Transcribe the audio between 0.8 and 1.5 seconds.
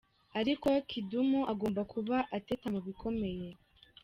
Kidum